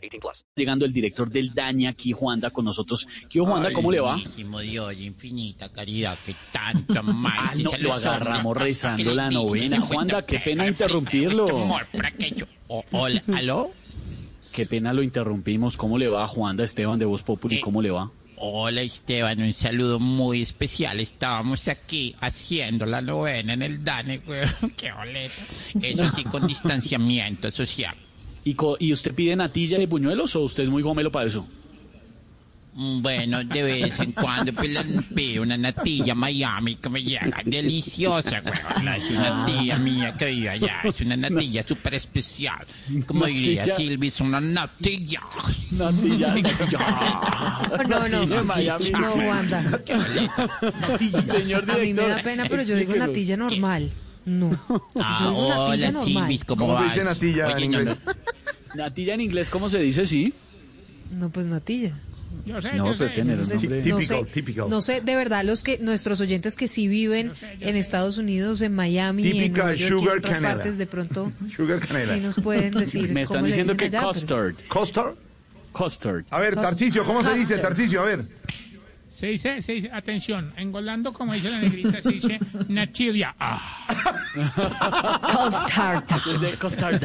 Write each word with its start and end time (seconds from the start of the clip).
18 0.00 0.20
plus. 0.20 0.44
Llegando 0.56 0.84
el 0.84 0.92
director 0.92 1.30
del 1.30 1.54
Daña 1.54 1.90
aquí, 1.90 2.12
Juanda, 2.12 2.50
con 2.50 2.64
nosotros. 2.64 3.06
¿Qué 3.28 3.40
Juanda? 3.40 3.72
¿Cómo 3.72 3.90
le 3.90 4.00
va? 4.00 4.20
Dios, 4.60 4.94
infinita 4.98 5.70
caridad, 5.70 6.16
que 6.24 6.34
tanto 6.52 7.02
más. 7.02 7.50
Ah, 7.50 7.54
no, 7.62 7.70
lo 7.78 7.92
agarramos 7.94 8.56
rezando 8.56 9.14
la 9.14 9.30
novena. 9.30 9.80
Juanda, 9.80 10.24
qué 10.24 10.38
pena 10.38 10.66
interrumpirlo. 10.66 11.46
hola, 12.90 13.22
¿aló? 13.34 13.70
Qué 14.52 14.66
pena 14.66 14.92
lo 14.92 15.02
interrumpimos. 15.02 15.76
¿Cómo 15.76 15.98
le 15.98 16.08
va, 16.08 16.26
Juanda 16.26 16.64
Esteban 16.64 16.98
de 16.98 17.04
Voz 17.04 17.22
Populi? 17.22 17.56
Eh, 17.56 17.60
¿Cómo 17.60 17.80
le 17.80 17.90
va? 17.90 18.10
Hola 18.42 18.80
Esteban, 18.80 19.40
un 19.42 19.52
saludo 19.52 20.00
muy 20.00 20.40
especial. 20.40 20.98
Estábamos 20.98 21.68
aquí 21.68 22.16
haciendo 22.20 22.86
la 22.86 23.02
novena 23.02 23.52
en 23.52 23.62
el 23.62 23.84
DANE, 23.84 24.18
güey. 24.26 24.40
Qué 24.76 24.90
boleta. 24.92 25.34
Eso 25.82 26.10
sí, 26.10 26.24
con 26.24 26.46
distanciamiento 26.46 27.50
social. 27.50 27.94
¿Y, 28.44 28.54
co- 28.54 28.76
¿Y 28.80 28.92
usted 28.92 29.14
pide 29.14 29.36
natilla 29.36 29.78
de 29.78 29.86
buñuelos 29.86 30.34
o 30.36 30.40
usted 30.40 30.64
es 30.64 30.68
muy 30.70 30.82
gomelo 30.82 31.10
para 31.10 31.26
eso? 31.26 31.46
Mm, 32.72 33.02
Bueno, 33.02 33.42
de 33.44 33.62
vez 33.64 33.98
en 34.00 34.12
cuando 34.12 34.52
le 34.62 34.82
pido 35.14 35.42
una 35.42 35.58
natilla 35.58 36.14
Miami 36.14 36.76
que 36.76 36.88
me 36.88 37.02
llega 37.02 37.42
deliciosa, 37.44 38.40
güey. 38.40 38.54
Es 38.96 39.10
una 39.10 39.44
tía 39.44 39.76
mía 39.76 40.16
que 40.16 40.26
vive 40.26 40.48
allá. 40.50 40.76
Es 40.84 41.00
una 41.00 41.16
natilla 41.16 41.62
súper 41.64 41.94
especial. 41.94 42.64
Como 43.06 43.26
diría 43.26 43.66
Natilla. 43.66 43.74
Silvi, 43.76 44.06
es 44.06 44.20
una 44.20 44.40
natilla. 44.40 45.20
Natilla, 45.72 46.34
Sí. 46.34 46.42
natilla. 46.42 46.78
No, 47.88 48.08
no, 48.08 48.26
de 48.26 48.42
Miami. 48.42 48.90
no, 48.92 49.14
Wanda. 49.16 49.80
Señor 51.26 51.66
director. 51.66 51.70
A 51.70 51.78
mí 51.78 51.92
me 51.94 52.06
da 52.06 52.16
pena, 52.18 52.44
pero 52.48 52.62
yo 52.62 52.76
digo 52.76 52.94
natilla 52.94 53.36
normal. 53.36 53.90
No. 54.26 54.56
Ah, 54.96 55.32
hola. 55.34 55.92
Silvi, 55.92 56.38
¿cómo, 56.40 56.66
¿Cómo 56.66 56.78
se 56.78 56.84
vas? 56.84 56.94
dice 56.94 57.06
natilla 57.06 57.46
en 57.50 57.56
Oye, 57.56 57.68
no, 57.68 57.78
inglés? 57.80 57.98
no, 58.04 58.12
Natilla 58.74 59.14
en 59.14 59.20
inglés, 59.20 59.48
¿cómo 59.50 59.68
se 59.68 59.78
dice? 59.78 60.06
Sí. 60.06 60.32
No, 61.14 61.30
pues 61.30 61.46
natilla. 61.46 61.92
Yo 62.46 62.62
sé, 62.62 62.72
No, 62.74 62.92
yo 62.92 62.98
pero 62.98 63.10
sé. 63.10 63.16
tener 63.16 63.34
No 63.36 63.42
un 63.42 63.46
sé, 63.46 63.54
nombre. 63.54 63.76
no 63.78 63.82
Típico, 63.98 64.24
sé, 64.24 64.30
típico. 64.32 64.68
no 64.68 64.82
sé, 64.82 65.00
de 65.00 65.16
verdad, 65.16 65.44
los 65.44 65.62
que 65.64 65.78
nuestros 65.78 66.20
oyentes 66.20 66.54
que 66.54 66.68
sí 66.68 66.86
viven 66.86 67.32
en 67.58 67.76
Estados 67.76 68.18
Unidos, 68.18 68.60
en 68.60 68.72
Miami, 68.74 69.26
en 69.26 69.32
Típica 69.32 69.62
Nueva 69.64 69.74
York 69.76 70.00
y 70.00 70.04
en 70.04 70.18
otras 70.18 70.34
canela. 70.36 70.54
partes, 70.54 70.78
de 70.78 70.86
pronto 70.86 71.32
Sugar 71.56 71.80
canela. 71.80 72.14
sí 72.14 72.20
nos 72.20 72.36
pueden 72.36 72.70
decir 72.72 73.08
Me 73.12 73.24
cómo 73.26 73.34
están 73.36 73.42
le 73.42 73.46
diciendo 73.48 73.72
dicen 73.74 73.90
que 73.90 73.96
allá, 73.96 74.00
pero- 74.06 74.12
custard. 74.12 74.54
¿Custard? 74.68 75.14
Custard. 75.72 76.24
A 76.30 76.38
ver, 76.40 76.54
Tarcicio, 76.54 77.04
¿cómo 77.04 77.22
se 77.24 77.30
dice? 77.34 77.54
custard. 77.54 77.62
Tarcicio, 77.62 78.00
a 78.00 78.04
ver. 78.04 78.20
Se 79.10 79.26
dice, 79.26 79.60
se 79.60 79.72
dice, 79.72 79.90
atención, 79.92 80.52
engolando, 80.56 81.12
como 81.12 81.34
dice 81.34 81.50
la 81.50 81.58
negrita, 81.60 82.00
se 82.00 82.10
dice 82.10 82.38
Natilia. 82.68 83.34
Ah, 83.40 84.16
custard. 85.34 86.04
Custard. 86.60 87.02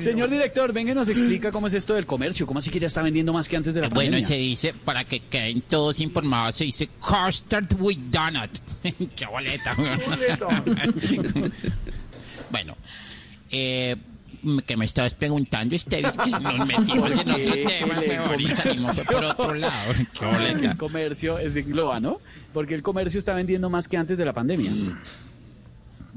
Señor 0.00 0.30
director, 0.30 0.72
venga 0.72 0.92
y 0.92 0.94
nos 0.94 1.08
explica 1.08 1.50
cómo 1.50 1.66
es 1.66 1.74
esto 1.74 1.94
del 1.94 2.06
comercio. 2.06 2.46
¿Cómo 2.46 2.60
así 2.60 2.70
que 2.70 2.78
ya 2.78 2.86
está 2.86 3.02
vendiendo 3.02 3.32
más 3.32 3.48
que 3.48 3.56
antes 3.56 3.74
de 3.74 3.80
la 3.80 3.88
Bueno, 3.88 4.12
pandemia? 4.12 4.28
se 4.28 4.36
dice, 4.36 4.72
para 4.84 5.04
que 5.04 5.18
queden 5.20 5.62
todos 5.62 5.98
informados, 6.00 6.54
se 6.54 6.64
dice 6.64 6.88
custard 7.00 7.66
with 7.80 7.98
donut. 8.10 8.50
Qué 9.16 9.26
boleta. 9.26 9.74
bueno, 12.50 12.76
eh, 13.50 13.96
que 14.66 14.76
me 14.76 14.84
estabas 14.84 15.14
preguntando, 15.14 15.74
Esteves, 15.74 16.16
que 16.16 16.30
nos 16.30 16.66
metimos 16.66 17.10
en 17.10 17.30
otro 17.30 17.54
tema, 17.54 18.00
weón, 18.00 18.40
y 18.40 18.54
salimos 18.54 19.00
por 19.00 19.24
otro 19.24 19.54
lado. 19.54 19.92
Qué. 20.18 20.50
El 20.50 20.76
comercio 20.76 21.38
es 21.38 21.56
engloba, 21.56 22.00
¿no? 22.00 22.20
Porque 22.52 22.74
el 22.74 22.82
comercio 22.82 23.18
está 23.18 23.34
vendiendo 23.34 23.68
más 23.70 23.88
que 23.88 23.96
antes 23.96 24.18
de 24.18 24.24
la 24.24 24.32
pandemia. 24.32 24.72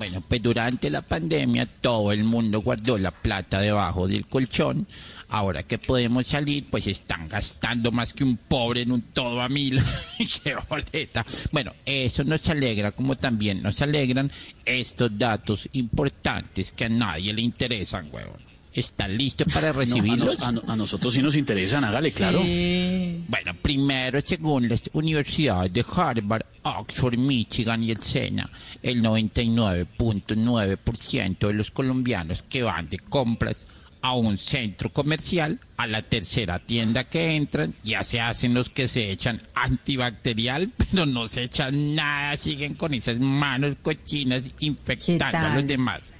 Bueno, 0.00 0.22
pues 0.26 0.42
durante 0.42 0.88
la 0.88 1.02
pandemia 1.02 1.66
todo 1.66 2.10
el 2.10 2.24
mundo 2.24 2.62
guardó 2.62 2.96
la 2.96 3.10
plata 3.10 3.60
debajo 3.60 4.08
del 4.08 4.24
colchón. 4.24 4.86
Ahora 5.28 5.62
que 5.62 5.76
podemos 5.76 6.26
salir, 6.26 6.64
pues 6.70 6.86
están 6.86 7.28
gastando 7.28 7.92
más 7.92 8.14
que 8.14 8.24
un 8.24 8.38
pobre 8.38 8.80
en 8.80 8.92
un 8.92 9.02
todo 9.02 9.42
a 9.42 9.50
mil. 9.50 9.78
¡Qué 10.18 10.56
boleta! 10.70 11.22
Bueno, 11.52 11.74
eso 11.84 12.24
nos 12.24 12.48
alegra 12.48 12.92
como 12.92 13.14
también 13.14 13.60
nos 13.60 13.82
alegran 13.82 14.32
estos 14.64 15.18
datos 15.18 15.68
importantes 15.72 16.72
que 16.72 16.86
a 16.86 16.88
nadie 16.88 17.34
le 17.34 17.42
interesan, 17.42 18.08
huevón. 18.10 18.49
¿Están 18.72 19.16
listos 19.18 19.48
para 19.52 19.68
No, 19.68 19.68
a, 19.68 19.72
recibirlos? 19.80 20.38
nos- 20.38 20.42
a 20.42 20.52
no- 20.52 20.62
a 20.66 20.76
nosotros 20.76 21.12
sí 21.14 21.20
nos 21.22 21.34
interesan, 21.34 21.82
hágale, 21.84 22.12
claro. 22.12 22.38
Bueno, 22.40 23.54
primero, 23.60 24.20
según 24.20 24.68
las 24.68 24.88
universidades 24.92 25.72
de 25.72 25.84
Harvard, 25.96 26.44
Oxford, 26.62 27.18
Michigan 27.18 27.82
y 27.82 27.90
el 27.90 27.98
SENA, 28.00 28.48
el 28.82 29.02
99.9% 29.02 31.48
de 31.48 31.54
los 31.54 31.70
colombianos 31.70 32.42
que 32.42 32.62
van 32.62 32.88
de 32.88 32.98
compras 32.98 33.66
a 34.02 34.14
un 34.14 34.38
centro 34.38 34.90
comercial, 34.90 35.58
a 35.76 35.86
la 35.86 36.00
tercera 36.00 36.58
tienda 36.58 37.04
que 37.04 37.36
entran, 37.36 37.74
ya 37.82 38.02
se 38.02 38.18
hacen 38.20 38.54
los 38.54 38.70
que 38.70 38.88
se 38.88 39.10
echan 39.10 39.42
antibacterial, 39.54 40.70
pero 40.92 41.04
no 41.06 41.28
se 41.28 41.42
echan 41.44 41.94
nada, 41.94 42.36
siguen 42.38 42.74
con 42.74 42.94
esas 42.94 43.18
manos 43.18 43.76
cochinas 43.82 44.48
infectando 44.60 45.38
a 45.38 45.54
los 45.54 45.66
demás. 45.66 46.14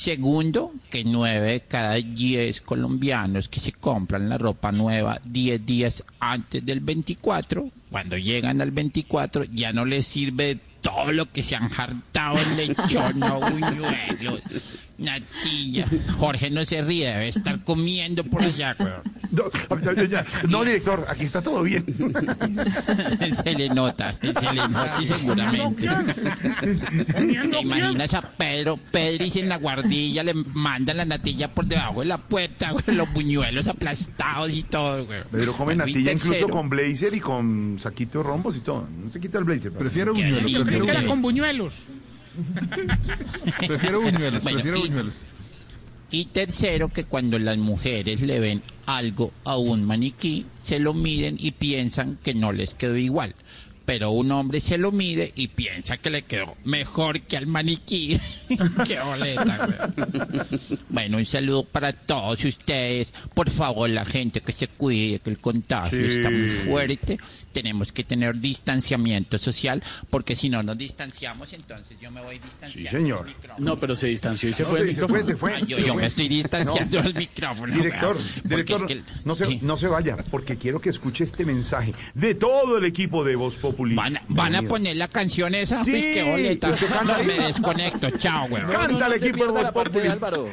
Segundo, 0.00 0.72
que 0.88 1.04
nueve 1.04 1.50
de 1.50 1.60
cada 1.60 1.96
diez 1.96 2.62
colombianos 2.62 3.50
que 3.50 3.60
se 3.60 3.72
compran 3.72 4.30
la 4.30 4.38
ropa 4.38 4.72
nueva 4.72 5.20
10 5.26 5.66
días 5.66 6.06
antes 6.18 6.64
del 6.64 6.80
24, 6.80 7.70
cuando 7.90 8.16
llegan 8.16 8.62
al 8.62 8.70
24 8.70 9.44
ya 9.52 9.74
no 9.74 9.84
les 9.84 10.06
sirve 10.06 10.58
todo 10.80 11.12
lo 11.12 11.30
que 11.30 11.42
se 11.42 11.54
han 11.54 11.68
hartado 11.76 12.38
en 12.38 12.56
lechón, 12.56 13.20
buñuelos, 13.20 14.78
natilla. 14.96 15.86
Jorge 16.16 16.50
no 16.50 16.64
se 16.64 16.80
ríe, 16.80 17.12
debe 17.12 17.28
estar 17.28 17.62
comiendo 17.62 18.24
por 18.24 18.42
allá, 18.42 18.74
weón. 18.78 19.02
No, 19.30 19.44
no, 20.48 20.64
director, 20.64 21.04
aquí 21.08 21.24
está 21.24 21.42
todo 21.42 21.62
bien. 21.62 21.84
Se 23.32 23.54
le 23.54 23.68
nota, 23.68 24.12
se 24.12 24.26
le 24.52 24.68
nota 24.68 24.96
y 25.00 25.06
seguramente. 25.06 25.88
¿Te 27.50 27.60
imaginas 27.60 28.14
a 28.14 28.22
Pedro, 28.22 28.78
Pedro 28.90 29.24
y 29.24 29.38
en 29.38 29.48
la 29.48 29.56
guardilla 29.58 30.22
le 30.24 30.34
mandan 30.34 30.96
la 30.98 31.04
natilla 31.04 31.52
por 31.52 31.66
debajo 31.66 32.00
de 32.00 32.06
la 32.06 32.18
puerta, 32.18 32.72
güey, 32.72 32.96
los 32.96 33.12
buñuelos 33.12 33.68
aplastados 33.68 34.50
y 34.52 34.62
todo, 34.62 35.06
güey. 35.06 35.22
Pedro 35.30 35.52
come 35.52 35.74
Bueno, 35.74 35.86
natilla 35.86 36.12
incluso 36.12 36.48
con 36.48 36.68
blazer 36.68 37.14
y 37.14 37.20
con 37.20 37.78
saquito 37.82 38.18
de 38.18 38.24
rombos 38.24 38.56
y 38.56 38.60
todo. 38.60 38.88
No 39.04 39.10
se 39.12 39.20
quita 39.20 39.38
el 39.38 39.44
blazer. 39.44 39.72
Prefiero 39.72 40.12
buñuelos, 40.14 40.40
prefiero, 40.40 40.64
que 40.64 40.74
era 40.74 41.00
buñuelos, 41.00 41.10
con 41.10 41.22
buñuelos. 41.22 41.74
prefiero 43.66 44.00
buñuelos, 44.02 44.42
Bueno, 44.42 44.56
prefiero 44.58 44.78
y- 44.78 44.80
buñuelos. 44.88 45.14
Y 46.12 46.24
tercero, 46.26 46.88
que 46.88 47.04
cuando 47.04 47.38
las 47.38 47.56
mujeres 47.56 48.20
le 48.22 48.40
ven 48.40 48.62
algo 48.96 49.32
a 49.44 49.56
un 49.56 49.84
maniquí, 49.84 50.46
se 50.62 50.78
lo 50.78 50.94
miden 50.94 51.36
y 51.38 51.52
piensan 51.52 52.18
que 52.22 52.34
no 52.34 52.52
les 52.52 52.74
quedó 52.74 52.96
igual. 52.96 53.34
Pero 53.90 54.12
un 54.12 54.30
hombre 54.30 54.60
se 54.60 54.78
lo 54.78 54.92
mide 54.92 55.32
y 55.34 55.48
piensa 55.48 55.96
que 55.96 56.10
le 56.10 56.22
quedó 56.22 56.56
mejor 56.62 57.22
que 57.22 57.36
al 57.36 57.48
maniquí. 57.48 58.16
Qué 58.86 59.00
boleta, 59.00 59.66
güey. 59.66 60.78
Bueno, 60.88 61.16
un 61.16 61.26
saludo 61.26 61.64
para 61.64 61.92
todos 61.92 62.44
ustedes. 62.44 63.12
Por 63.34 63.50
favor, 63.50 63.90
la 63.90 64.04
gente 64.04 64.42
que 64.42 64.52
se 64.52 64.68
cuide, 64.68 65.18
que 65.18 65.30
el 65.30 65.40
contagio 65.40 65.98
Sí. 66.08 66.16
está 66.18 66.30
muy 66.30 66.48
fuerte. 66.48 67.18
Tenemos 67.52 67.90
que 67.90 68.04
tener 68.04 68.38
distanciamiento 68.38 69.38
social, 69.38 69.82
porque 70.08 70.36
si 70.36 70.48
no 70.48 70.62
nos 70.62 70.78
distanciamos, 70.78 71.52
entonces 71.52 71.96
yo 72.00 72.12
me 72.12 72.20
voy 72.22 72.38
distanciando. 72.38 72.90
Sí, 72.90 72.96
señor. 72.96 73.24
del 73.26 73.34
micrófono. 73.34 73.66
No, 73.74 73.80
pero 73.80 73.96
se 73.96 74.06
distanció 74.06 74.50
y 74.50 74.52
se 74.52 74.62
No, 74.62 74.68
fue 74.68 74.78
se, 74.78 74.84
el 74.84 74.94
se 74.94 75.08
fue, 75.08 75.24
se 75.24 75.34
fue. 75.36 75.54
Ah, 75.54 75.60
yo, 75.66 75.76
se 75.76 75.82
yo 75.86 75.92
fue. 75.94 76.02
me 76.02 76.06
estoy 76.06 76.28
distanciando 76.28 76.98
No. 76.98 77.02
del 77.02 77.14
micrófono. 77.16 77.74
Director, 77.74 78.16
director, 78.44 78.80
es 78.82 78.86
que- 78.86 79.02
no, 79.24 79.34
se, 79.34 79.46
sí. 79.46 79.58
no 79.62 79.76
se 79.76 79.88
vaya, 79.88 80.16
porque 80.30 80.56
quiero 80.56 80.80
que 80.80 80.90
escuche 80.90 81.24
este 81.24 81.44
mensaje 81.44 81.92
de 82.14 82.36
todo 82.36 82.78
el 82.78 82.84
equipo 82.84 83.24
de 83.24 83.34
Voz 83.34 83.56
Populi. 83.80 83.94
¿Van, 83.94 84.18
van 84.28 84.54
a 84.54 84.62
poner 84.62 84.96
la 84.96 85.08
canción 85.08 85.54
esa? 85.54 85.82
Sí, 85.84 85.92
Uy, 85.92 86.00
qué 86.12 86.22
boleta. 86.30 86.70
¿usted 86.70 86.88
canta 86.88 87.18
No, 87.18 87.24
me 87.24 87.34
desconecto. 87.34 88.10
Chao, 88.18 88.46
weón. 88.46 88.66
No, 88.66 88.72
no, 88.72 88.78
Canta 88.78 89.06
el 89.06 89.12
equipo 89.14 89.46
de 89.46 89.52
Voz 89.52 89.62
la 89.62 89.72
parte 89.72 89.90
de 89.90 90.00
Populi. 90.00 90.08
Álvaro. 90.12 90.48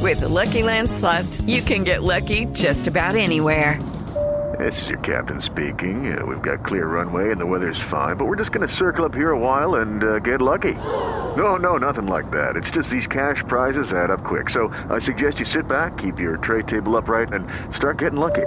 With 0.00 0.20
the 0.20 0.28
Lucky 0.28 0.62
Land 0.62 0.90
slots, 0.90 1.42
you 1.46 1.62
can 1.62 1.84
get 1.84 2.02
lucky 2.02 2.46
just 2.52 2.86
about 2.86 3.16
anywhere. 3.16 3.78
This 4.58 4.80
is 4.82 4.88
your 4.88 4.98
captain 4.98 5.40
speaking. 5.40 6.16
Uh, 6.16 6.24
we've 6.26 6.42
got 6.42 6.64
clear 6.64 6.86
runway 6.86 7.30
and 7.32 7.40
the 7.40 7.46
weather's 7.46 7.80
fine, 7.90 8.16
but 8.16 8.26
we're 8.26 8.36
just 8.36 8.52
going 8.52 8.66
to 8.68 8.72
circle 8.72 9.04
up 9.04 9.14
here 9.14 9.30
a 9.30 9.38
while 9.38 9.76
and 9.76 10.04
uh, 10.04 10.18
get 10.18 10.40
lucky. 10.42 10.74
No, 11.36 11.56
no, 11.56 11.78
nothing 11.78 12.06
like 12.06 12.30
that. 12.30 12.56
It's 12.56 12.70
just 12.70 12.90
these 12.90 13.06
cash 13.06 13.42
prizes 13.48 13.92
add 13.92 14.10
up 14.10 14.22
quick. 14.22 14.50
So 14.50 14.68
I 14.90 14.98
suggest 15.00 15.38
you 15.40 15.46
sit 15.46 15.66
back, 15.66 15.96
keep 15.98 16.20
your 16.20 16.36
tray 16.36 16.62
table 16.62 16.96
upright, 16.96 17.32
and 17.32 17.46
start 17.74 17.98
getting 17.98 18.20
lucky. 18.20 18.46